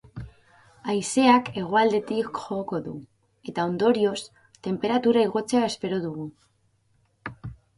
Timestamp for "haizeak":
0.93-1.51